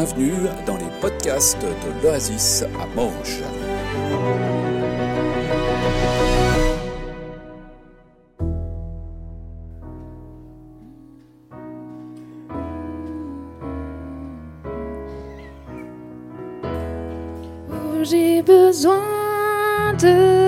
[0.00, 3.42] bienvenue dans les podcasts de l'Oasis à Manche.
[18.02, 18.96] J'ai besoin
[20.00, 20.39] de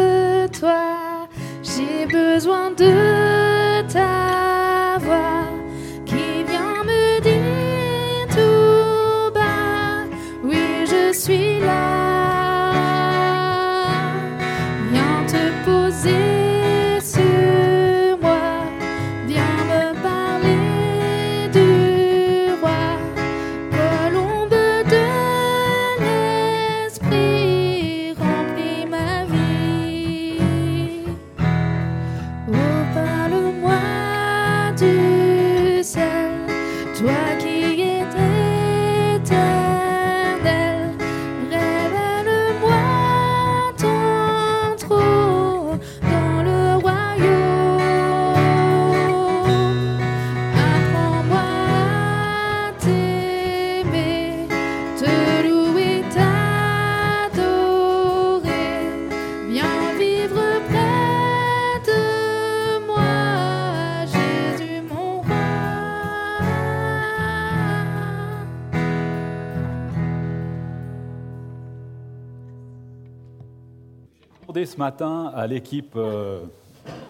[74.83, 76.41] matin à l'équipe euh,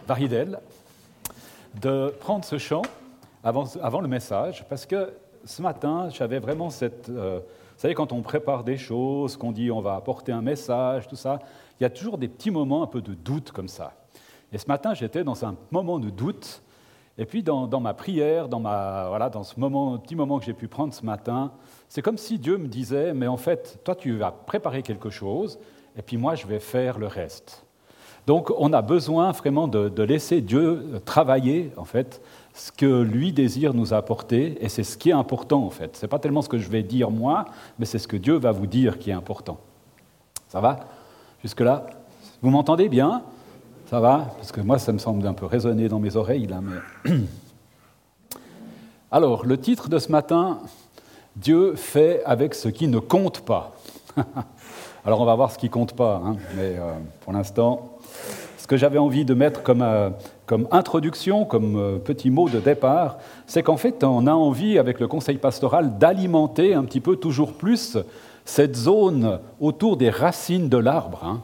[0.06, 0.60] Varidel
[1.80, 2.82] de prendre ce chant
[3.42, 5.14] avant, le message, parce que
[5.46, 7.08] ce matin, j'avais vraiment cette...
[7.08, 11.08] euh, vous savez, quand on prépare des choses, qu'on dit on va apporter un message,
[11.08, 11.38] tout ça,
[11.80, 13.94] il y a toujours des petits moments un peu de doute comme ça.
[14.52, 16.60] Et ce matin, j'étais dans un moment de doute,
[17.16, 20.44] et puis dans, dans ma prière, dans, ma, voilà, dans ce moment, petit moment que
[20.44, 21.52] j'ai pu prendre ce matin,
[21.88, 25.58] c'est comme si Dieu me disait, mais en fait, toi, tu vas préparer quelque chose,
[25.96, 27.64] et puis moi, je vais faire le reste.
[28.26, 32.20] Donc, on a besoin vraiment de, laisser Dieu travailler, en fait,
[32.54, 35.96] ce que lui désire nous apporter, et c'est ce qui est important, en fait.
[35.96, 37.46] Ce n'est pas tellement ce que je vais dire moi,
[37.78, 39.58] mais c'est ce que Dieu va vous dire qui est important.
[40.48, 40.80] Ça va?
[41.42, 41.86] Jusque-là?
[42.42, 43.22] Vous m'entendez bien?
[43.86, 44.34] Ça va?
[44.36, 47.12] Parce que moi, ça me semble un peu résonner dans mes oreilles, là, mais...
[49.10, 50.60] Alors, le titre de ce matin,
[51.36, 53.72] Dieu fait avec ce qui ne compte pas.
[55.04, 57.91] Alors, on va voir ce qui compte pas, hein, mais euh, pour l'instant,
[58.62, 60.10] ce que j'avais envie de mettre comme, euh,
[60.70, 63.18] introduction, comme euh, petit mot de départ,
[63.48, 67.54] c'est qu'en fait, on a envie, avec le conseil pastoral, d'alimenter un petit peu toujours
[67.54, 67.98] plus
[68.44, 71.40] cette zone autour des racines de l'arbre, hein.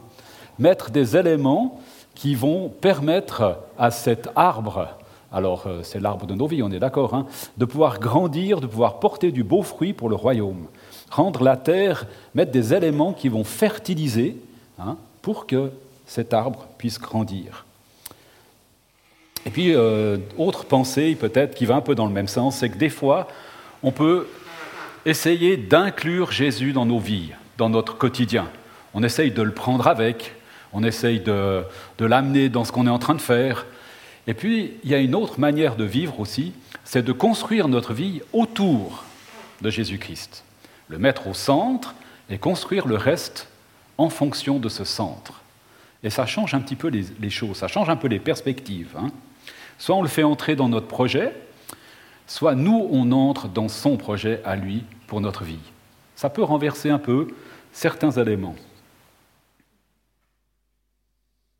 [0.59, 1.81] mettre des éléments
[2.15, 4.87] qui vont permettre à cet arbre,
[5.33, 7.25] alors euh, c'est l'arbre de nos vies, on est d'accord, hein,
[7.57, 10.67] de pouvoir grandir, de pouvoir porter du beau fruit pour le royaume,
[11.11, 14.37] rendre la terre, mettre des éléments qui vont fertiliser
[14.79, 15.69] hein, pour que
[16.09, 17.65] cet arbre puisse grandir.
[19.45, 22.69] Et puis, euh, autre pensée peut-être qui va un peu dans le même sens, c'est
[22.69, 23.27] que des fois,
[23.83, 24.27] on peut
[25.05, 28.49] essayer d'inclure Jésus dans nos vies, dans notre quotidien.
[28.95, 30.33] On essaye de le prendre avec,
[30.73, 31.63] on essaye de,
[31.99, 33.67] de l'amener dans ce qu'on est en train de faire.
[34.25, 36.53] Et puis, il y a une autre manière de vivre aussi,
[36.83, 39.03] c'est de construire notre vie autour
[39.61, 40.43] de Jésus-Christ.
[40.87, 41.93] Le mettre au centre
[42.31, 43.47] et construire le reste
[43.99, 45.41] en fonction de ce centre.
[46.03, 48.95] Et ça change un petit peu les, choses, ça change un peu les perspectives.
[48.97, 49.09] hein.
[49.77, 51.33] Soit on le fait entrer dans notre projet,
[52.27, 55.59] soit nous, on entre dans son projet à lui pour notre vie.
[56.15, 57.27] Ça peut renverser un peu
[57.71, 58.55] certains éléments.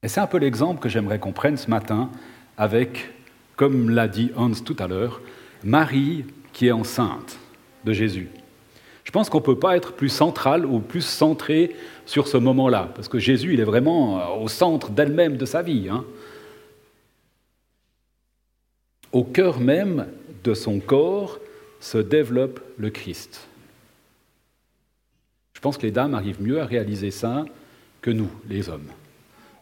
[0.04, 2.10] Et c'est un peu l'exemple que j'aimerais qu'on prenne ce matin
[2.58, 3.10] avec,
[3.56, 5.22] comme l'a dit Hans tout à l'heure,
[5.64, 7.38] Marie qui est enceinte
[7.84, 8.30] de Jésus.
[9.10, 11.76] Je pense qu'on ne peut pas être plus central ou plus centré
[12.06, 15.64] sur ce moment-là, parce que Jésus, il est vraiment euh, au centre d'elle-même de sa
[15.64, 15.90] vie.
[15.90, 16.06] hein.
[19.12, 20.06] Au cœur même
[20.44, 21.40] de son corps
[21.80, 23.48] se développe le Christ.
[25.56, 27.46] Je pense que les dames arrivent mieux à réaliser ça
[28.04, 28.92] que nous, les hommes.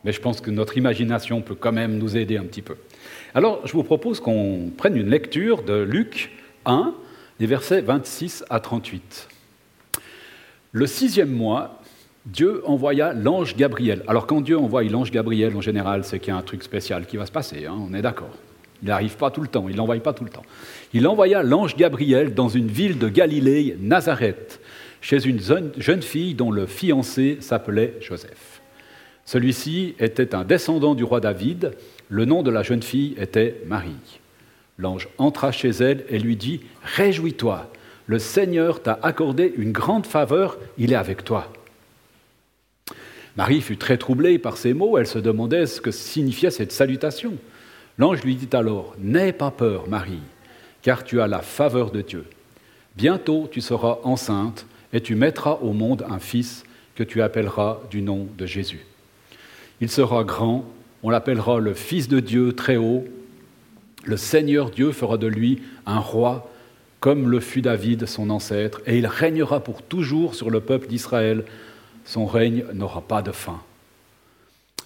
[0.03, 2.75] Mais je pense que notre imagination peut quand même nous aider un petit peu.
[3.33, 6.31] Alors, je vous propose qu'on prenne une lecture de Luc
[6.65, 6.93] 1,
[7.39, 9.29] les versets 26 à 38.
[10.77, 11.81] Le sixième mois,
[12.27, 14.03] Dieu envoya l'ange Gabriel.
[14.07, 17.07] Alors, quand Dieu envoie l'ange Gabriel, en général, c'est qu'il y a un truc spécial
[17.07, 18.29] qui va se passer, hein, on est d'accord.
[18.83, 20.43] Il n'arrive pas tout le temps, il n'envoie pas tout le temps.
[20.93, 24.59] Il envoya l'ange Gabriel dans une ville de Galilée, Nazareth,
[25.01, 28.61] chez une jeune fille dont le fiancé s'appelait Joseph.
[29.25, 31.71] Celui-ci était un descendant du roi David,
[32.07, 34.19] le nom de la jeune fille était Marie.
[34.77, 37.67] L'ange entra chez elle et lui dit Réjouis-toi,
[38.07, 41.51] le Seigneur t'a accordé une grande faveur, il est avec toi.
[43.35, 47.33] Marie fut très troublée par ces mots, elle se demandait ce que signifiait cette salutation.
[47.99, 50.21] L'ange lui dit alors, N'aie pas peur, Marie,
[50.81, 52.25] car tu as la faveur de Dieu.
[52.95, 56.63] Bientôt tu seras enceinte et tu mettras au monde un fils
[56.95, 58.85] que tu appelleras du nom de Jésus.
[59.81, 60.65] Il sera grand,
[61.03, 63.05] on l'appellera le Fils de Dieu très haut.
[64.03, 66.49] Le Seigneur Dieu fera de lui un roi,
[66.99, 71.43] comme le fut David, son ancêtre, et il régnera pour toujours sur le peuple d'Israël.
[72.05, 73.61] Son règne n'aura pas de fin.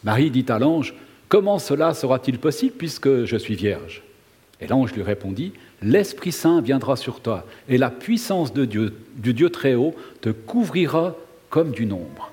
[0.04, 0.94] Marie dit à l'ange,
[1.30, 4.04] Comment cela sera-t-il possible puisque je suis vierge?
[4.60, 9.34] Et l'ange lui répondit, L'Esprit Saint viendra sur toi, et la puissance de Dieu, du
[9.34, 11.16] Dieu très haut, te couvrira
[11.50, 12.31] comme d'une ombre.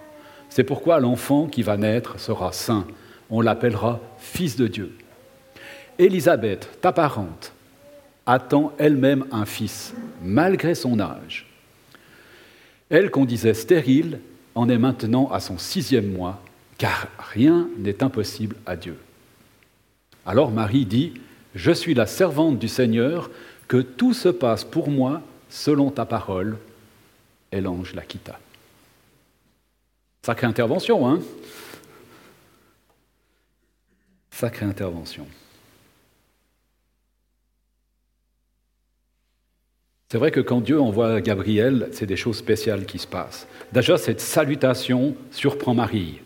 [0.51, 2.87] C'est pourquoi l'enfant qui va naître sera saint.
[3.31, 4.93] On l'appellera Fils de Dieu.
[5.99, 7.53] Élisabeth, ta parente,
[8.29, 11.47] attend elle-même un fils, malgré son âge.
[12.91, 14.21] Elle qu'on disait stérile
[14.55, 16.41] en est maintenant à son sixième mois,
[16.77, 18.99] car rien n'est impossible à Dieu.
[20.27, 21.15] Alors Marie dit,
[21.55, 23.31] Je suis la servante du Seigneur,
[23.67, 26.59] que tout se passe pour moi selon ta parole.
[27.51, 28.39] Et l'ange la quitta.
[30.23, 31.21] Sacrée intervention, hein?
[34.31, 35.27] Sacrée intervention.
[40.10, 43.46] C'est vrai que quand Dieu envoie Gabriel, c'est des choses spéciales qui se passent.
[43.72, 46.20] Déjà, cette salutation surprend Marie.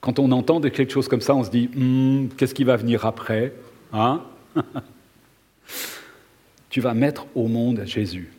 [0.00, 3.06] Quand on entend quelque chose comme ça, on se dit hmm, qu'est-ce qui va venir
[3.06, 3.52] après
[3.92, 4.22] hein?
[6.68, 8.32] Tu vas mettre au monde Jésus.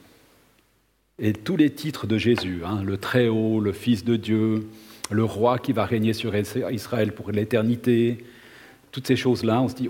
[1.18, 4.68] Et tous les titres de Jésus, hein, le Très-Haut, le Fils de Dieu,
[5.12, 8.26] le roi qui va régner sur Israël pour l'éternité,
[8.92, 9.90] toutes ces choses-là, on se dit,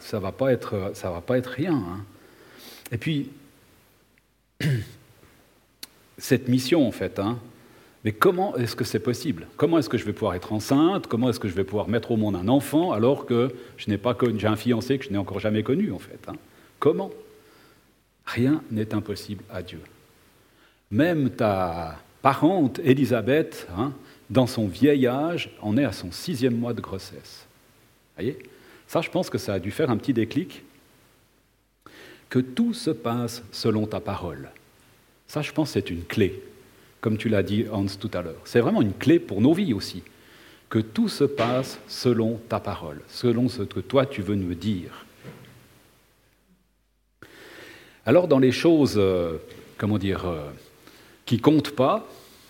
[0.00, 1.76] ça va pas être, va pas être rien.
[1.76, 2.04] Hein.
[2.92, 3.30] Et puis,
[6.18, 7.38] cette mission, en fait, hein,
[8.04, 9.46] mais comment est-ce que c'est possible?
[9.56, 11.06] Comment est-ce que je vais pouvoir être enceinte?
[11.06, 13.96] Comment est-ce que je vais pouvoir mettre au monde un enfant alors que je n'ai
[13.96, 16.34] pas j'ai un fiancé que je n'ai encore jamais connu, en fait hein?
[16.78, 17.10] Comment?
[18.26, 19.80] Rien n'est impossible à Dieu.
[20.90, 23.92] Même ta parente, Élisabeth, hein,
[24.28, 27.46] dans son vieil âge, en est à son sixième mois de grossesse.
[28.16, 28.38] voyez?
[28.86, 30.62] Ça, je pense que ça a dû faire un petit déclic.
[32.34, 34.48] Que tout se passe selon ta parole.
[35.28, 36.42] Ça, je pense, c'est une clé,
[37.00, 38.40] comme tu l'as dit, Hans, tout à l'heure.
[38.44, 40.02] C'est vraiment une clé pour nos vies aussi.
[40.68, 45.06] Que tout se passe selon ta parole, selon ce que toi tu veux nous dire.
[48.04, 49.36] Alors, dans les choses, euh,
[49.78, 50.50] comment dire, euh,
[51.26, 52.04] qui comptent pas,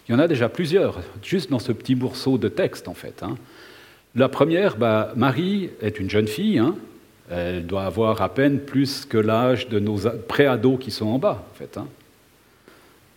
[0.09, 3.23] il y en a déjà plusieurs, juste dans ce petit morceau de texte, en fait.
[3.23, 3.37] Hein.
[4.15, 6.75] La première, bah, Marie est une jeune fille, hein.
[7.31, 9.99] Elle doit avoir à peine plus que l'âge de nos
[10.29, 11.77] préados qui sont en bas, en fait.
[11.79, 11.89] Hein.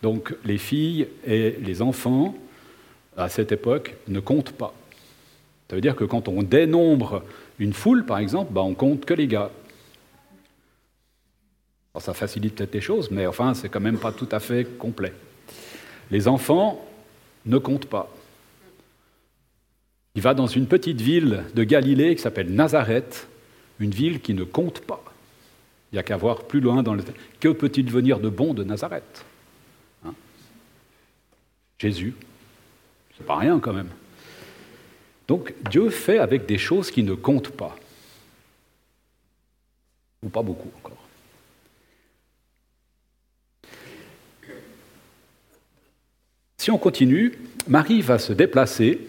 [0.02, 2.34] Donc les filles et les enfants,
[3.16, 4.72] à cette époque, ne comptent pas.
[5.68, 7.22] Ça veut dire que quand on dénombre
[7.58, 9.50] une foule, par exemple, bah, on compte que les gars.
[11.98, 15.12] ça facilite peut-être les choses, mais enfin, c'est quand même pas tout à fait complet.
[16.10, 16.86] Les enfants
[17.44, 18.08] ne comptent pas.
[20.14, 23.28] Il va dans une petite ville de Galilée qui s'appelle Nazareth,
[23.78, 25.02] une ville qui ne compte pas.
[25.90, 27.02] Il n'y a qu'à voir plus loin dans le...
[27.40, 29.24] Que peut-il venir de bon de Nazareth
[30.04, 30.14] hein?
[31.78, 32.14] Jésus,
[33.16, 33.90] c'est pas rien quand même.
[35.26, 37.76] Donc Dieu fait avec des choses qui ne comptent pas.
[40.22, 41.04] Ou pas beaucoup encore.
[46.58, 49.08] Si on continue, Marie va se déplacer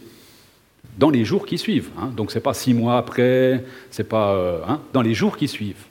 [1.00, 1.90] dans les jours qui suivent.
[1.98, 2.12] Hein.
[2.16, 5.48] Donc ce n'est pas six mois après, c'est pas euh, hein, dans les jours qui
[5.48, 5.86] suivent.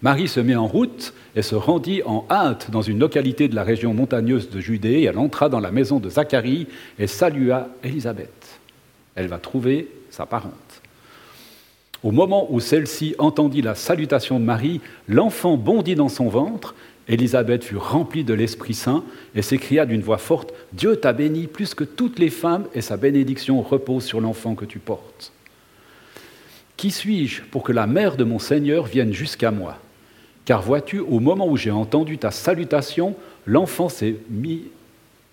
[0.00, 3.64] Marie se met en route et se rendit en hâte dans une localité de la
[3.64, 5.02] région montagneuse de Judée.
[5.02, 6.68] elle entra dans la maison de Zacharie
[6.98, 8.60] et salua Élisabeth.
[9.14, 10.52] Elle va trouver sa parente.
[12.02, 16.74] Au moment où celle-ci entendit la salutation de Marie, l'enfant bondit dans son ventre
[17.08, 21.74] Élisabeth fut remplie de l'Esprit Saint et s'écria d'une voix forte, Dieu t'a béni plus
[21.74, 25.32] que toutes les femmes et sa bénédiction repose sur l'enfant que tu portes.
[26.76, 29.78] Qui suis-je pour que la mère de mon Seigneur vienne jusqu'à moi?
[30.44, 34.64] Car vois-tu, au moment où j'ai entendu ta salutation, l'enfant s'est mis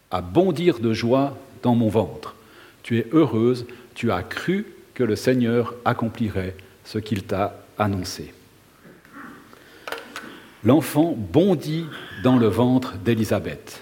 [0.09, 2.35] à bondir de joie dans mon ventre.
[2.83, 8.33] Tu es heureuse, tu as cru que le Seigneur accomplirait ce qu'il t'a annoncé
[10.63, 11.85] l'enfant bondit
[12.23, 13.81] dans le ventre d'Élisabeth.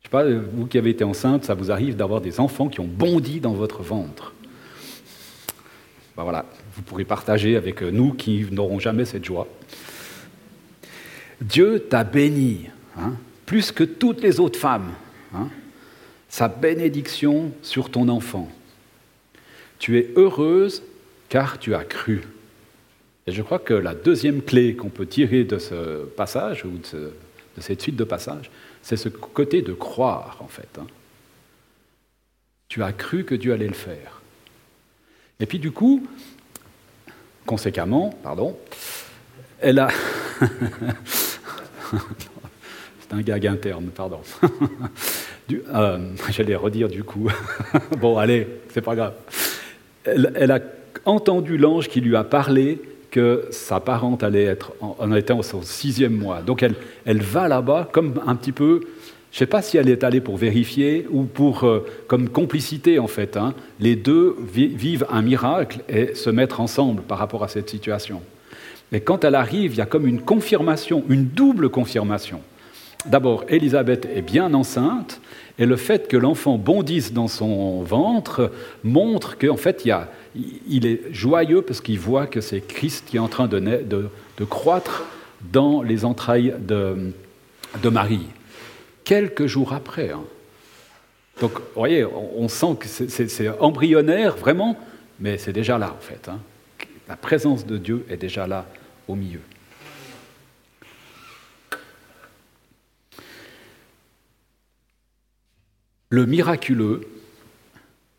[0.00, 2.80] Je sais pas, vous qui avez été enceinte, ça vous arrive d'avoir des enfants qui
[2.80, 4.32] ont bondi dans votre ventre.
[6.16, 9.46] Ben voilà, vous pourrez partager avec nous qui n'auront jamais cette joie.
[11.40, 12.68] Dieu t'a béni.
[12.98, 13.12] Hein.
[13.44, 14.92] plus que toutes les autres femmes,
[15.34, 15.48] hein,
[16.30, 18.50] sa bénédiction sur ton enfant.
[19.78, 20.82] Tu es heureuse
[21.28, 22.22] car tu as cru.
[23.26, 27.12] Et je crois que la deuxième clé qu'on peut tirer de ce passage, ou de,
[27.60, 28.50] cette suite de passages,
[28.82, 30.68] c'est ce côté de croire, en fait.
[30.78, 30.86] Hein.
[32.68, 34.20] Tu as cru que Dieu allait le faire.
[35.40, 36.06] Et puis du coup,
[37.44, 38.56] conséquemment, pardon,
[39.60, 39.88] elle a...
[43.00, 44.20] c'est un gag interne, pardon.
[45.48, 45.98] Euh,
[46.30, 47.30] j'allais redire du coup.
[48.00, 49.14] bon, allez, c'est pas grave.
[50.04, 50.60] Elle, a
[51.04, 52.80] entendu l'ange qui lui a parlé
[53.50, 56.42] sa parente allait être en, en son sixième mois.
[56.42, 58.80] Donc elle, elle va là-bas comme un petit peu
[59.36, 62.98] je ne sais pas si elle est allée pour vérifier ou pour, euh, comme complicité
[62.98, 63.36] en fait.
[63.36, 63.52] Hein.
[63.80, 68.22] Les deux vivent un miracle et se mettre ensemble par rapport à cette situation.
[68.92, 72.40] Et quand elle arrive, il y a comme une confirmation, une double confirmation.
[73.04, 75.20] D'abord, Élisabeth est bien enceinte,
[75.58, 78.50] et le fait que l'enfant bondisse dans son ventre
[78.84, 79.94] montre qu'en fait, il,
[80.70, 84.10] est joyeux parce qu'il voit que c'est Christ qui est en train de,
[84.48, 85.04] croître
[85.52, 87.12] dans les entrailles de,
[87.82, 88.26] de Marie
[89.04, 90.10] quelques jours après.
[90.10, 90.24] Hein.
[91.40, 94.78] Donc, vous voyez, on sent que c'est embryonnaire, vraiment,
[95.20, 96.28] mais c'est déjà là, en fait.
[96.28, 96.40] Hein.
[97.08, 98.66] La présence de Dieu est déjà là,
[99.06, 99.40] au milieu.
[106.08, 107.00] Le miraculeux,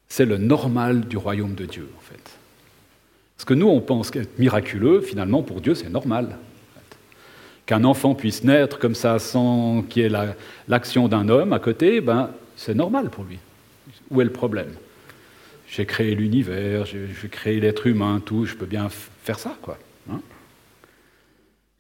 [0.10, 2.38] c'est le normal du royaume de Dieu, en fait.
[3.36, 6.38] Parce que nous, on pense qu'être miraculeux, finalement, pour Dieu, c'est normal
[7.68, 10.36] qu'un enfant puisse naître comme ça sans qu'il y ait
[10.68, 13.38] l'action d'un homme à côté, ben, c'est normal pour lui.
[14.10, 14.74] Où est le problème?
[15.68, 19.78] J'ai créé l'univers, j'ai créé l'être humain, tout, je peux bien faire ça, quoi.
[20.10, 20.22] Hein.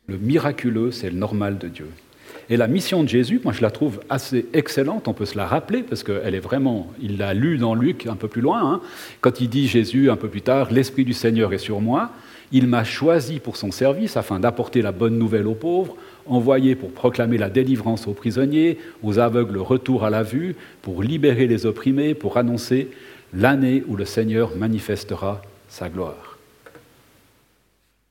[0.07, 1.88] le miraculeux, c'est le normal de Dieu.
[2.50, 5.46] Et la mission de Jésus, moi je la trouve assez excellente, on peut se la
[5.46, 8.82] rappeler, parce qu'elle est vraiment, il l'a lu dans Luc un peu plus loin, hein.
[9.20, 12.12] quand il dit Jésus un peu plus tard, l'Esprit du Seigneur est sur moi,
[12.54, 16.92] il m'a choisi pour son service afin d'apporter la bonne nouvelle aux pauvres, envoyé pour
[16.92, 21.66] proclamer la délivrance aux prisonniers, aux aveugles le retour à la vue, pour libérer les
[21.66, 22.89] opprimés, pour annoncer
[23.34, 26.38] l'année où le Seigneur manifestera sa gloire.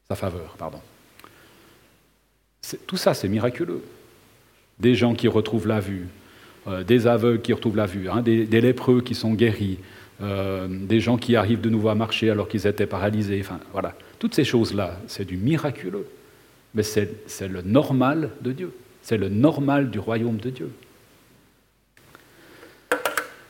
[0.08, 0.80] Sa faveur, pardon.
[2.86, 3.82] Tout ça, c'est miraculeux.
[4.80, 6.06] Des gens qui retrouvent la vue,
[6.68, 9.78] euh, des aveugles qui retrouvent la vue, hein, des, lépreux qui sont guéris,
[10.20, 13.42] euh, des gens qui arrivent de nouveau à marcher alors qu'ils étaient paralysés.
[13.72, 13.94] Voilà.
[14.18, 16.06] Toutes ces choses-là, c'est du miraculeux,
[16.74, 20.70] mais c'est le normal de Dieu, c'est le normal du royaume de Dieu.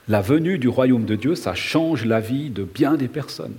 [0.08, 3.56] La venue du royaume de Dieu, ça change la vie de bien des personnes.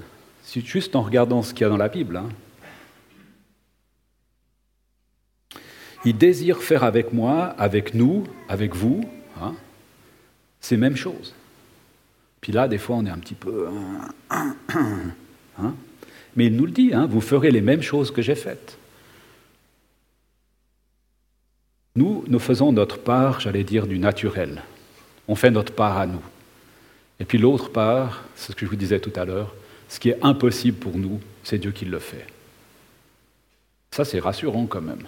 [0.56, 2.16] Juste en regardant ce qu'il y a dans la Bible.
[2.16, 2.30] Hein.
[6.08, 9.04] Il désire faire avec moi, avec nous, avec vous,
[9.42, 9.54] hein,
[10.62, 11.36] ces mêmes choses.
[12.40, 13.68] Puis là, des fois, on est un petit peu...
[14.30, 15.74] Hein,
[16.38, 18.78] mais il nous le dit, hein, vous ferez les mêmes choses que j'ai faites.
[21.98, 24.62] Nous, nous faisons notre part, j'allais dire, du naturel.
[25.28, 26.22] On fait notre part à nous.
[27.20, 29.54] Et puis l'autre part, c'est ce que je vous disais tout à l'heure,
[29.90, 32.28] ce qui est impossible pour nous, c'est Dieu qui le fait.
[33.92, 35.04] Ça, c'est rassurant quand même.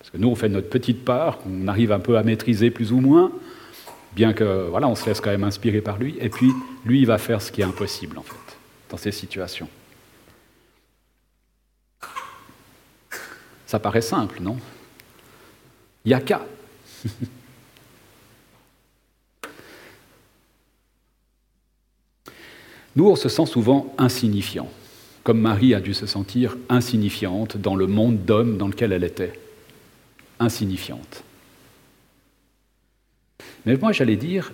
[0.00, 2.90] Parce que nous, on fait notre petite part, qu'on arrive un peu à maîtriser plus
[2.90, 3.30] ou moins,
[4.16, 6.16] bien que, voilà, on se laisse quand même inspirer par lui.
[6.20, 6.50] Et puis,
[6.86, 8.56] lui, il va faire ce qui est impossible, en fait,
[8.88, 9.68] dans ces situations.
[13.66, 14.56] Ça paraît simple, non?
[16.06, 16.40] Il n'y a qu'à.
[22.96, 24.70] Nous, on se sent souvent insignifiant,
[25.24, 29.38] comme Marie a dû se sentir insignifiante dans le monde d'hommes dans lequel elle était.
[30.40, 31.22] Insignifiante.
[33.64, 34.52] Mais moi, j'allais dire,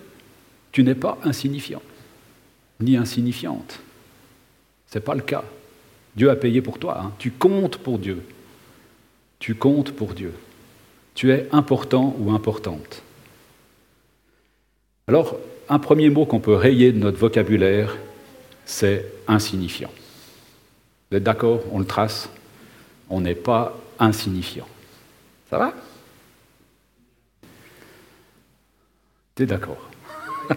[0.72, 1.82] tu n'es pas insignifiant,
[2.80, 3.80] ni insignifiante.
[4.88, 5.44] Ce n'est pas le cas.
[6.16, 7.00] Dieu a payé pour toi.
[7.00, 7.12] Hein.
[7.18, 8.22] Tu comptes pour Dieu.
[9.38, 10.34] Tu comptes pour Dieu.
[11.14, 13.02] Tu es important ou importante.
[15.08, 15.38] Alors,
[15.68, 17.96] un premier mot qu'on peut rayer de notre vocabulaire,
[18.64, 19.90] c'est insignifiant.
[21.10, 21.62] Vous êtes d'accord?
[21.72, 22.28] On le trace?
[23.08, 24.66] On n'est pas insignifiant.
[25.50, 25.72] Ça va?
[29.34, 29.90] T'es d'accord.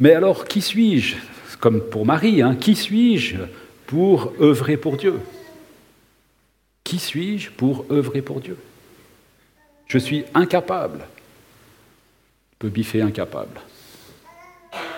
[0.00, 1.16] Mais alors, qui suis-je?
[1.60, 3.36] Comme pour Marie, hein, qui suis-je
[3.86, 5.20] pour œuvrer pour Dieu?
[6.82, 8.56] Qui suis-je pour œuvrer pour Dieu?
[9.86, 11.00] Je suis incapable.
[12.52, 13.60] Je peux biffer incapable.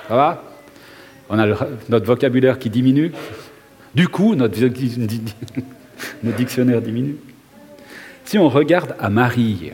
[0.08, 0.44] Ça va?
[1.28, 1.46] On a
[1.88, 3.12] notre vocabulaire qui diminue.
[3.94, 4.58] Du coup, notre,
[6.22, 7.16] notre dictionnaire diminue.
[8.24, 9.72] Si on regarde à Marie,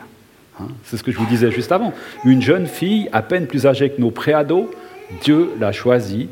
[0.59, 3.65] hein, c'est ce que je vous disais juste avant, une jeune fille à peine plus
[3.65, 4.69] âgée que nos préados,
[5.21, 6.29] Dieu l'a choisie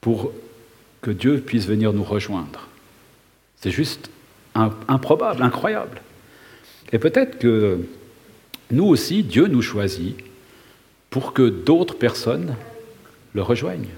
[0.00, 0.32] pour
[1.00, 2.68] que Dieu puisse venir nous rejoindre.
[3.60, 4.10] C'est juste
[4.54, 6.00] improbable, incroyable.
[6.92, 7.80] Et peut-être que
[8.70, 10.16] nous aussi, Dieu nous choisit
[11.10, 12.56] pour que d'autres personnes
[13.34, 13.88] le rejoignent.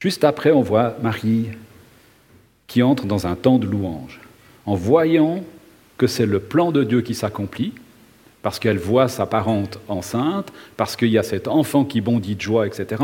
[0.00, 1.50] Juste après, on voit Marie
[2.66, 4.20] qui entre dans un temps de louange,
[4.64, 5.44] en voyant
[5.98, 7.74] que c'est le plan de Dieu qui s'accomplit,
[8.42, 12.40] parce qu'elle voit sa parente enceinte, parce qu'il y a cet enfant qui bondit de
[12.40, 13.02] joie, etc.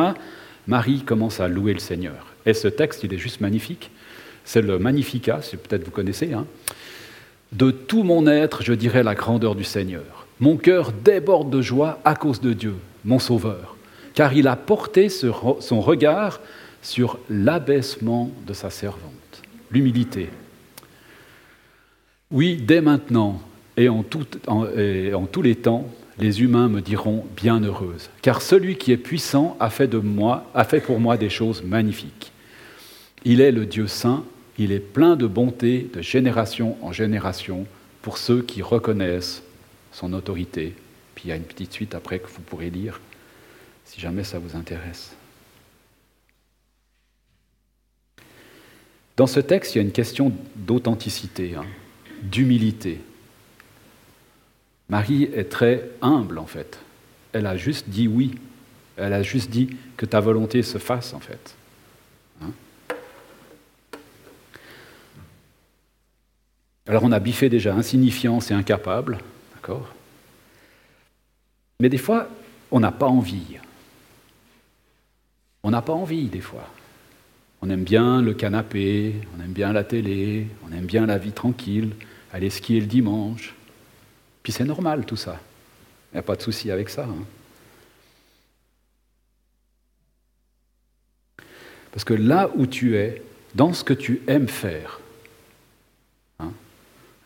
[0.67, 2.35] Marie commence à louer le Seigneur.
[2.47, 3.91] Et ce texte, il est juste magnifique.
[4.45, 6.33] C'est le Magnificat, peut-être vous connaissez.
[6.33, 6.47] Hein.
[7.53, 10.27] De tout mon être, je dirais la grandeur du Seigneur.
[10.41, 13.77] Mon cœur déborde de joie à cause de Dieu, mon Sauveur,
[14.15, 16.41] car il a porté son regard
[16.83, 20.29] sur l'abaissement de sa servante, l'humilité.
[22.31, 23.41] Oui, dès maintenant
[23.77, 25.87] et en, tous les temps,
[26.19, 30.65] les humains me diront bienheureuse, car celui qui est puissant a fait de moi, a
[30.65, 32.33] fait pour moi des choses magnifiques.
[33.25, 34.25] Il est le Dieu saint,
[34.59, 37.67] il est plein de bonté de génération en génération
[38.01, 39.43] pour ceux qui reconnaissent
[39.93, 40.75] son autorité.
[41.15, 43.01] Puis il y a une petite suite après que vous pourrez lire,
[43.85, 45.15] si jamais ça vous intéresse.
[49.17, 51.65] Dans ce texte, il y a une question d'authenticité, hein,
[52.23, 53.01] d'humilité.
[54.89, 56.79] Marie est très humble en fait.
[57.33, 58.39] Elle a juste dit oui.
[58.97, 61.55] Elle a juste dit que ta volonté se fasse en fait.
[62.43, 62.53] Hein.
[66.87, 69.19] Alors on a biffé déjà insignifiance et incapable,
[69.55, 69.93] d'accord?
[71.81, 72.29] Mais des fois,
[72.71, 73.59] on n'a pas envie.
[75.63, 76.67] On n'a pas envie des fois.
[77.63, 81.33] On aime bien le canapé, on aime bien la télé, on aime bien la vie
[81.33, 81.93] tranquille,
[82.33, 83.55] aller skier le dimanche.
[84.43, 85.41] Puis c'est normal tout ça.
[86.13, 87.05] Il n'y a pas de souci avec ça.
[87.05, 87.25] Hein.
[91.91, 93.23] Parce que là où tu es,
[93.55, 95.01] dans ce que tu aimes faire,
[96.39, 96.53] hein,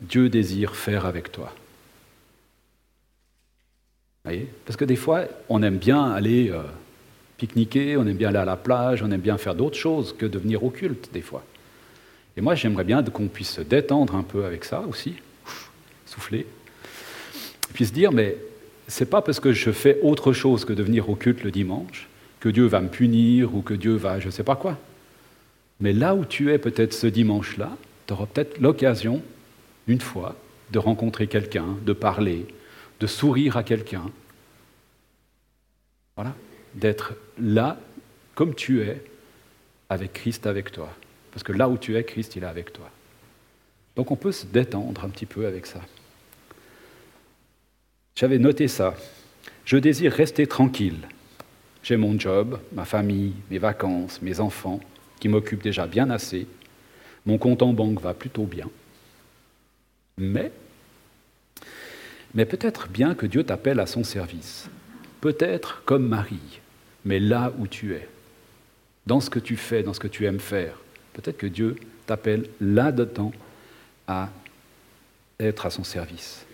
[0.00, 1.52] Dieu désire faire avec toi.
[4.24, 4.48] Voyez?
[4.64, 6.62] Parce que des fois, on aime bien aller euh,
[7.40, 10.26] pique-niquer, on aime bien aller à la plage, on aime bien faire d'autres choses que
[10.26, 11.42] de venir au culte des fois.
[12.36, 15.14] Et moi, j'aimerais bien qu'on puisse se détendre un peu avec ça aussi,
[16.06, 18.36] souffler, et puis se dire, mais
[18.88, 22.08] c'est pas parce que je fais autre chose que de venir au culte le dimanche
[22.40, 24.78] que Dieu va me punir ou que Dieu va je ne sais pas quoi.
[25.80, 27.70] Mais là où tu es peut-être ce dimanche-là,
[28.06, 29.22] tu auras peut-être l'occasion,
[29.86, 30.36] une fois,
[30.72, 32.46] de rencontrer quelqu'un, de parler,
[33.00, 34.10] de sourire à quelqu'un.
[36.16, 36.34] Voilà
[36.74, 37.78] d'être là
[38.34, 39.02] comme tu es,
[39.90, 40.88] avec Christ avec toi.
[41.30, 42.88] Parce que là où tu es, Christ, il est avec toi.
[43.96, 45.80] Donc on peut se détendre un petit peu avec ça.
[48.16, 48.94] J'avais noté ça.
[49.64, 51.06] Je désire rester tranquille.
[51.82, 54.80] J'ai mon job, ma famille, mes vacances, mes enfants,
[55.18, 56.46] qui m'occupent déjà bien assez.
[57.26, 58.68] Mon compte en banque va plutôt bien.
[60.16, 60.52] Mais,
[62.34, 64.68] mais peut-être bien que Dieu t'appelle à son service.
[65.20, 66.59] Peut-être comme Marie
[67.04, 68.08] mais là où tu es,
[69.06, 70.74] dans ce que tu fais, dans ce que tu aimes faire.
[71.12, 73.32] Peut-être que Dieu t'appelle là-dedans
[74.06, 74.28] à
[75.38, 76.44] être à son service.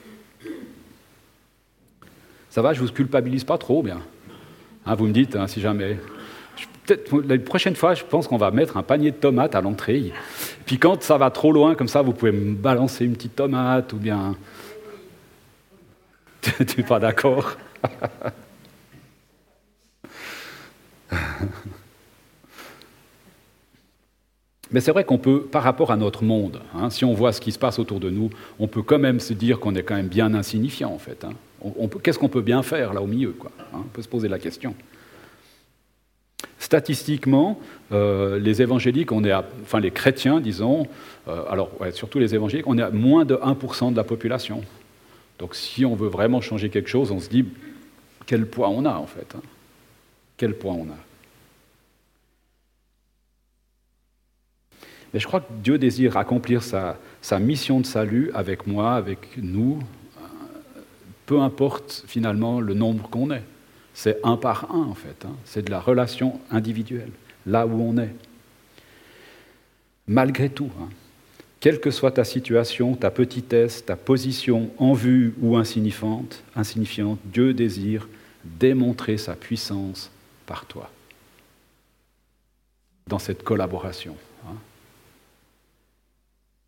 [2.51, 4.01] Ça va, je ne vous culpabilise pas trop bien.
[4.87, 5.99] Hein, vous me dites, hein, si jamais.
[7.25, 10.13] La prochaine fois, je pense qu'on va mettre un panier de tomates à l'entrée.
[10.65, 13.93] Puis quand ça va trop loin, comme ça, vous pouvez me balancer une petite tomate
[13.93, 14.37] ou bien.
[16.41, 17.57] tu n'es pas d'accord?
[24.73, 27.40] Mais c'est vrai qu'on peut, par rapport à notre monde, hein, si on voit ce
[27.40, 29.95] qui se passe autour de nous, on peut quand même se dire qu'on est quand
[29.95, 31.25] même bien insignifiant, en fait.
[31.25, 31.35] Hein.
[32.03, 34.75] Qu'est-ce qu'on peut bien faire là au milieu hein, On peut se poser la question.
[36.59, 37.61] Statistiquement,
[37.92, 40.87] euh, les évangéliques, on est enfin les chrétiens, disons,
[41.29, 44.62] euh, alors surtout les évangéliques, on est à moins de 1% de la population.
[45.38, 47.47] Donc si on veut vraiment changer quelque chose, on se dit
[48.27, 49.37] quel poids on a en fait.
[50.37, 50.96] Quel poids on a.
[55.12, 56.99] Mais je crois que Dieu désire accomplir sa,
[57.40, 59.79] mission de salut avec moi, avec nous,
[61.25, 63.42] peu importe finalement le nombre qu'on est.
[63.94, 65.35] C'est un par un en fait, hein.
[65.46, 67.11] c'est de la relation individuelle,
[67.46, 68.14] là où on est.
[70.07, 70.88] Malgré tout, hein,
[71.61, 77.55] quelle que soit ta situation, ta petitesse, ta position en vue ou insignifiante, insignifiante Dieu
[77.55, 78.07] désire
[78.44, 80.11] démontrer sa puissance
[80.47, 80.91] par toi
[83.09, 84.17] dans cette collaboration.
[84.47, 84.57] Hein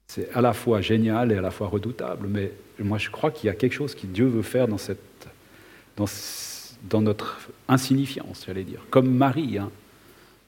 [0.09, 2.27] c'est à la fois génial et à la fois redoutable.
[2.29, 5.29] Mais moi, je crois qu'il y a quelque chose que Dieu veut faire dans, cette,
[5.97, 7.39] dans, notre
[7.69, 8.81] insignifiance, j'allais dire.
[8.91, 9.71] Comme Marie, hein,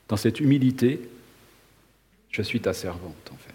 [0.09, 1.09] dans cette humilité,
[2.31, 3.55] je suis ta servante, en fait.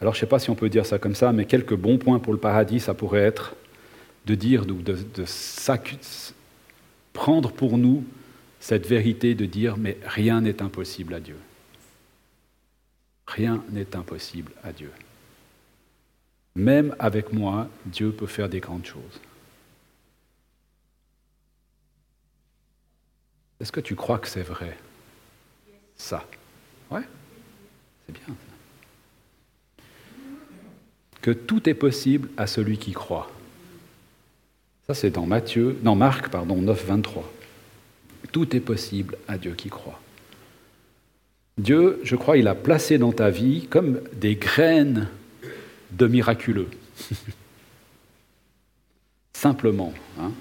[0.00, 1.98] Alors, je ne sais pas si on peut dire ça comme ça, mais quelques bons
[1.98, 3.54] points pour le paradis, ça pourrait être
[4.28, 5.24] de dire, de, de, de
[7.14, 8.04] prendre pour nous
[8.60, 11.38] cette vérité de dire, mais rien n'est impossible à Dieu.
[13.26, 14.92] Rien n'est impossible à Dieu.
[16.54, 19.20] Même avec moi, Dieu peut faire des grandes choses.
[23.60, 24.76] Est-ce que tu crois que c'est vrai?
[25.96, 26.26] Ça.
[26.90, 27.02] Ouais
[28.06, 28.36] C'est bien.
[31.22, 33.30] Que tout est possible à celui qui croit.
[34.90, 37.30] Ça, c'est dans Matthieu, non, Marc, pardon, 9, 23.
[38.32, 40.00] Tout est possible à Dieu qui croit.
[41.58, 45.08] Dieu, je crois, il a placé dans ta vie comme des graines
[45.90, 46.70] de miraculeux.
[49.34, 49.92] Simplement.
[50.18, 50.32] Hein.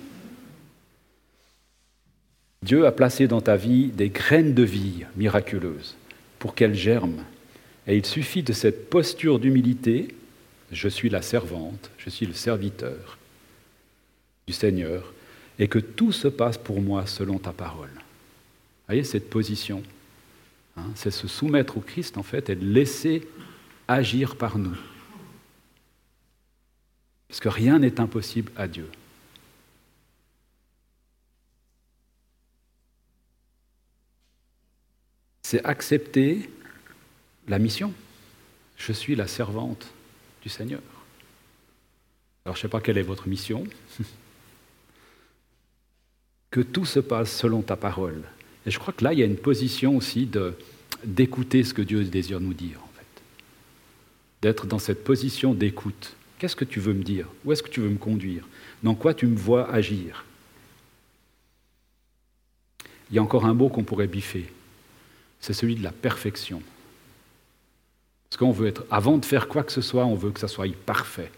[2.63, 5.97] Dieu a placé dans ta vie des graines de vie miraculeuses
[6.39, 7.25] pour qu'elles germent.
[7.85, 10.07] Et il suffit de cette posture d'humilité,
[10.71, 13.16] je suis la servante, je suis le serviteur
[14.47, 15.13] du Seigneur,
[15.59, 17.89] et que tout se passe pour moi selon ta parole.
[17.89, 19.83] Vous voyez cette position
[20.77, 23.27] Hein, c'est se soumettre au Christ, en fait, et le laisser
[23.87, 24.77] agir par nous.
[27.27, 28.89] Parce que rien n'est impossible à Dieu.
[35.41, 36.49] C'est accepter
[37.47, 37.93] la mission.
[38.77, 39.87] Je suis la servante
[40.43, 40.81] du Seigneur.
[42.45, 43.65] Alors je ne sais pas quelle est votre mission.
[46.57, 48.23] que tout se passe selon ta parole.
[48.65, 50.27] Et je crois que là, il y a une position aussi
[51.03, 53.21] d'écouter ce que Dieu désire nous dire, en fait.
[54.41, 56.15] D'être dans cette position d'écoute.
[56.39, 57.27] Qu'est-ce que tu veux me dire?
[57.45, 58.47] Où est-ce que tu veux me conduire?
[58.81, 60.25] Dans quoi tu me vois agir?
[63.11, 64.47] Il y a encore un mot qu'on pourrait biffer.
[65.39, 66.63] C'est celui de la perfection.
[68.31, 70.47] Parce qu'on veut être, avant de faire quoi que ce soit, on veut que ça
[70.47, 71.31] soit parfait.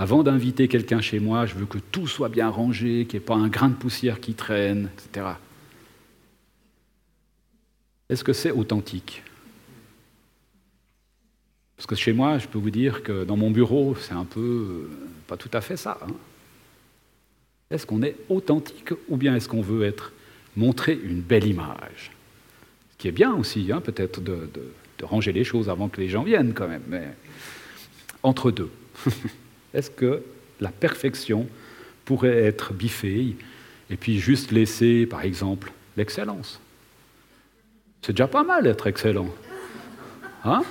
[0.00, 3.26] Avant d'inviter quelqu'un chez moi, je veux que tout soit bien rangé, qu'il n'y ait
[3.26, 5.26] pas un grain de poussière qui traîne, etc.
[8.08, 9.22] Est-ce que c'est authentique?
[11.76, 14.40] Parce que chez moi, je peux vous dire que dans mon bureau, c'est un peu
[14.40, 14.90] euh,
[15.26, 15.98] pas tout à fait ça.
[16.02, 16.14] Hein.
[17.70, 20.14] est-ce qu'on est authentique ou bien est-ce qu'on veut être
[20.56, 22.10] montrer une belle image?
[22.92, 24.48] Ce qui est bien aussi, hein, peut-être de,
[25.02, 27.06] ranger les choses avant que les gens viennent quand même, mais
[28.22, 28.70] entre deux.
[29.74, 30.22] est-ce que
[30.60, 31.48] la perfection
[32.04, 33.36] pourrait être biffée
[33.90, 36.60] et puis juste laisser, par exemple, l'excellence?
[38.02, 39.32] C'est déjà pas mal d'être excellent.
[40.44, 40.62] Hein?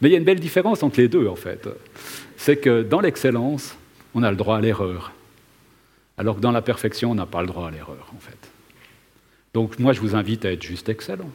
[0.00, 1.68] Mais il y a une belle différence entre les deux, en fait.
[2.36, 3.76] C'est que dans l'excellence,
[4.14, 5.12] on a le droit à l'erreur.
[6.18, 8.38] Alors que dans la perfection, on n'a pas le droit à l'erreur, en fait.
[9.52, 11.30] Donc moi, je vous invite à être juste excellent.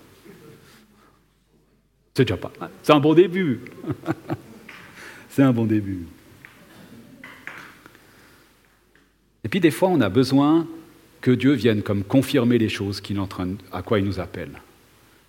[2.14, 2.70] C'est déjà pas mal.
[2.84, 3.62] C'est un bon début.
[5.30, 6.06] C'est un bon début.
[9.44, 10.68] Et puis des fois, on a besoin
[11.22, 14.20] que Dieu vienne comme confirmer les choses qu'il est en train à quoi il nous
[14.20, 14.52] appelle.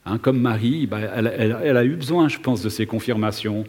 [0.07, 3.65] Hein, comme Marie, bah, elle, a eu besoin, je pense, de ces confirmations,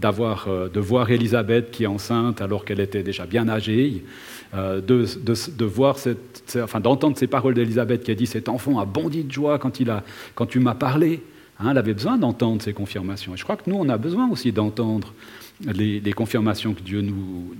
[0.00, 4.02] d'avoir, euh, de voir Élisabeth qui est enceinte alors qu'elle était déjà bien âgée,
[4.54, 5.96] euh, de, voir
[6.56, 9.78] enfin, d'entendre ces paroles d'Élisabeth qui a dit cet enfant a bondi de joie quand,
[9.78, 10.02] il a,
[10.34, 11.22] quand tu m'as parlé.
[11.60, 13.34] Hein, elle avait besoin d'entendre ces confirmations.
[13.34, 15.12] Et je crois que nous, on a besoin aussi d'entendre
[15.66, 17.54] les, confirmations que Dieu nous,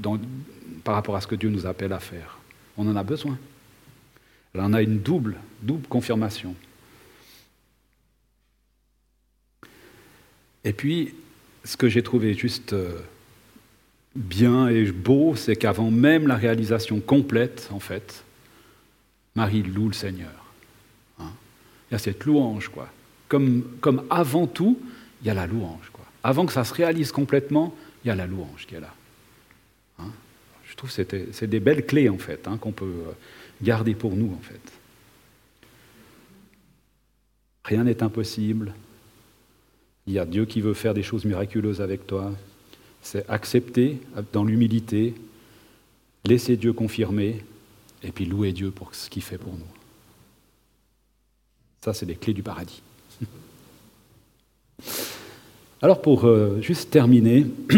[0.82, 2.38] par rapport à ce que Dieu nous appelle à faire.
[2.76, 3.38] On en a besoin.
[4.54, 6.54] Alors on a une double, double confirmation.
[10.64, 11.14] Et puis,
[11.64, 12.98] ce que j'ai trouvé juste euh,
[14.14, 18.24] bien et beau, c'est qu'avant même la réalisation complète, en fait,
[19.34, 20.52] Marie loue le Seigneur.
[21.18, 21.32] Hein?
[21.90, 22.88] il y a cette louange, quoi.
[23.28, 24.78] Comme, comme avant tout,
[25.20, 26.04] il y a la louange, quoi.
[26.22, 28.94] Avant que ça se réalise complètement, il y a la louange qui est là.
[29.98, 30.10] Hein?
[30.64, 33.12] je trouve que c'est des belles clés, en fait, hein, qu'on peut euh,
[33.62, 34.60] garder pour nous, en fait.
[37.64, 38.74] Rien n'est impossible.
[40.06, 42.32] Il y a Dieu qui veut faire des choses miraculeuses avec toi.
[43.00, 44.00] C'est accepter
[44.32, 45.14] dans l'humilité,
[46.24, 47.44] laisser Dieu confirmer,
[48.02, 49.66] et puis louer Dieu pour ce qu'il fait pour nous.
[51.82, 52.82] Ça, c'est les clés du paradis.
[55.84, 57.46] Alors pour euh, juste terminer,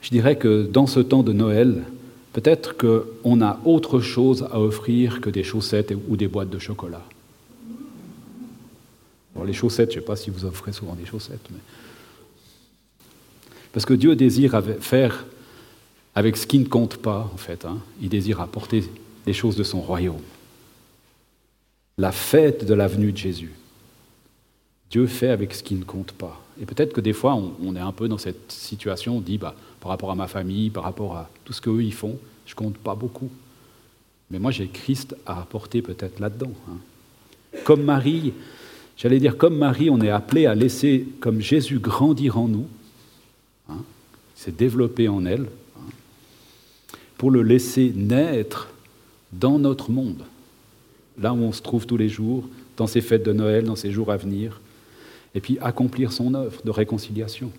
[0.00, 1.84] je dirais que dans ce temps de Noël,
[2.36, 7.02] Peut-être qu'on a autre chose à offrir que des chaussettes ou des boîtes de chocolat.
[9.42, 11.48] les chaussettes, je ne sais pas si vous offrez souvent des chaussettes.
[11.50, 11.60] Mais...
[13.72, 15.24] Parce que Dieu désire faire
[16.14, 17.64] avec ce qui ne compte pas, en fait.
[17.64, 17.78] Hein.
[18.02, 18.84] Il désire apporter
[19.26, 20.20] les choses de son royaume.
[21.96, 23.54] La fête de la venue de Jésus.
[24.90, 26.40] Dieu fait avec ce qui ne compte pas.
[26.60, 29.54] Et peut-être que des fois, on, est un peu dans cette situation, on dit, bah,
[29.80, 32.78] par rapport à ma famille, par rapport à tout ce qu'eux, ils font, je compte
[32.78, 33.30] pas beaucoup.
[34.30, 36.52] Mais moi, j'ai Christ à apporter peut-être là-dedans.
[36.70, 36.78] Hein.
[37.64, 38.32] Comme Marie,
[38.96, 42.66] j'allais dire, comme Marie, on est appelé à laisser, comme Jésus, grandir en nous,
[43.68, 43.82] hein,
[44.34, 45.46] s'est développé en elle,
[45.76, 45.90] hein,
[47.18, 48.68] pour le laisser naître
[49.32, 50.22] dans notre monde,
[51.20, 53.90] là où on se trouve tous les jours, dans ces fêtes de Noël, dans ces
[53.90, 54.60] jours à venir,
[55.36, 57.52] et puis accomplir son œuvre de réconciliation.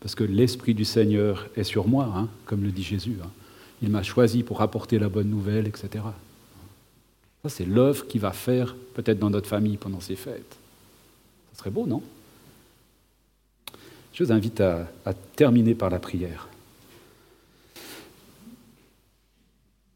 [0.00, 3.16] Parce que l'Esprit du Seigneur est sur moi, comme le dit Jésus.
[3.80, 6.04] Il m'a choisi pour apporter la bonne nouvelle, etc.
[7.44, 10.56] Ça, c'est l'œuvre qu'il va faire peut-être dans notre famille pendant ces fêtes.
[11.52, 12.02] Ce serait beau, non?
[14.12, 14.88] Je vous invite à,
[15.36, 16.48] terminer par la prière.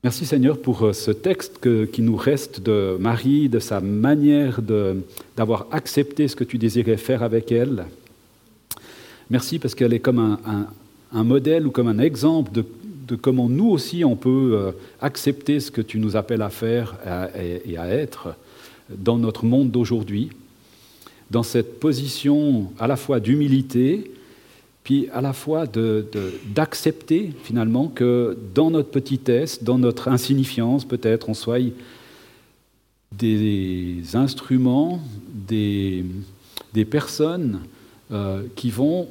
[0.02, 1.60] Merci Seigneur pour euh, ce texte
[1.90, 4.62] qui nous reste de Marie, de sa manière
[5.36, 7.84] d'avoir accepté ce que tu désirais faire avec elle.
[9.28, 10.38] Merci parce qu'elle est comme
[11.12, 12.64] un, modèle ou comme un exemple de,
[13.16, 16.96] comment nous aussi on peut euh, accepter ce que tu nous appelles à faire
[17.38, 18.34] et à être
[18.88, 20.30] dans notre monde d'aujourd'hui,
[21.30, 24.10] dans cette position à la fois d'humilité,
[24.84, 25.66] puis à la fois
[26.46, 31.60] d'accepter finalement que dans notre petitesse, dans notre insignifiance peut-être, on soit
[33.12, 35.00] des instruments,
[35.34, 36.04] des,
[36.90, 37.60] personnes
[38.12, 39.08] euh, qui vont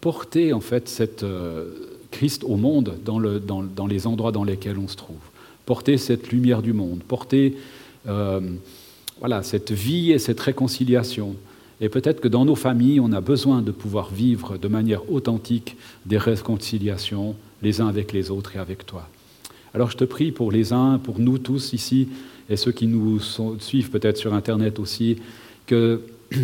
[0.00, 1.70] porter en fait cette, euh,
[2.10, 5.16] Christ au monde dans, les endroits dans lesquels on se trouve.
[5.64, 7.56] Porter cette lumière du monde, porter
[8.06, 8.40] euh,
[9.18, 11.36] voilà, cette vie et cette réconciliation.
[11.80, 15.76] Et peut-être que dans nos familles, on a besoin de pouvoir vivre de manière authentique
[16.06, 19.08] des réconciliations les uns avec les autres et avec toi.
[19.74, 22.08] Alors je te prie pour les uns, pour nous tous ici,
[22.48, 23.20] et ceux qui nous
[23.58, 25.16] suivent peut-être sur Internet aussi,
[25.66, 26.00] que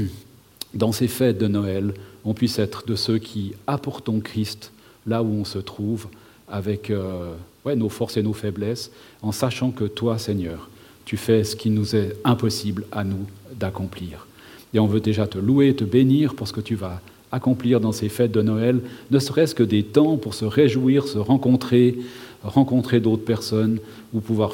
[0.75, 4.73] dans ces fêtes de Noël, on puisse être de ceux qui apportons Christ
[5.07, 6.09] là où on se trouve,
[6.49, 7.33] avec euh,
[7.65, 8.91] nos forces et nos faiblesses,
[9.23, 10.69] en sachant que toi, Seigneur,
[11.05, 13.27] tu fais ce qui nous est impossible à nous
[13.59, 14.27] d'accomplir.
[14.75, 17.93] Et on veut déjà te louer, te bénir pour ce que tu vas accomplir dans
[17.93, 18.81] ces fêtes de Noël,
[19.11, 21.99] ne serait-ce que des temps pour se réjouir, se rencontrer,
[22.43, 23.79] rencontrer d'autres personnes,
[24.13, 24.53] ou pouvoir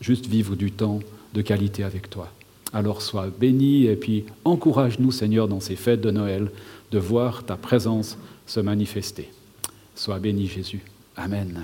[0.00, 1.00] juste vivre du temps
[1.34, 2.32] de qualité avec toi.
[2.72, 6.50] Alors sois béni et puis encourage-nous, Seigneur, dans ces fêtes de Noël,
[6.90, 9.28] de voir ta présence se manifester.
[9.94, 10.80] Sois béni Jésus.
[11.16, 11.60] Amen.